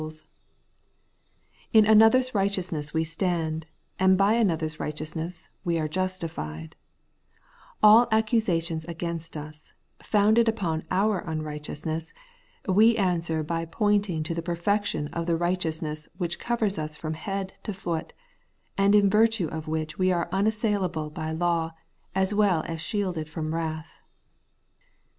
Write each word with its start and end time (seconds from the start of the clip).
The 0.01 0.05
Holy 0.07 0.15
Life 0.15 0.19
of 0.19 0.29
the 0.31 1.79
Justified, 1.79 1.89
179 1.91 1.91
In 1.91 1.95
another's 1.95 2.33
righteousness 2.33 2.93
we 2.95 3.03
stand; 3.03 3.65
and 3.99 4.17
by 4.17 4.33
another's 4.33 4.79
righteousness 4.79 5.45
are 5.47 5.61
we 5.63 5.87
justified 5.89 6.75
All 7.83 8.07
ac 8.11 8.23
cusations 8.35 8.87
against 8.87 9.37
us, 9.37 9.73
founded 10.01 10.49
upon 10.49 10.85
our 10.89 11.19
unrighteous 11.19 11.85
ness, 11.85 12.13
we 12.67 12.97
answer 12.97 13.43
by 13.43 13.63
pointing 13.65 14.23
to 14.23 14.33
the 14.33 14.41
perfection 14.41 15.07
of 15.09 15.27
the 15.27 15.37
righteousness 15.37 16.07
which 16.17 16.39
covers 16.39 16.79
us 16.79 16.97
from 16.97 17.13
head 17.13 17.53
to 17.61 17.71
foot, 17.71 18.11
and 18.75 18.95
in 18.95 19.07
virtue 19.07 19.49
of 19.49 19.67
which 19.67 19.99
we 19.99 20.11
are 20.11 20.27
unassailable 20.31 21.11
by 21.11 21.31
law, 21.31 21.75
as 22.15 22.33
well 22.33 22.63
as 22.65 22.81
shielded 22.81 23.29
from 23.29 23.53
wrath. 23.53 23.99